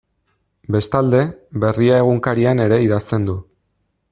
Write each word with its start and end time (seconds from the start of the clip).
Bestalde, 0.75 1.19
Berria 1.65 1.99
egunkarian 2.05 2.65
ere 2.65 2.81
idazten 2.89 3.29
du. 3.29 3.37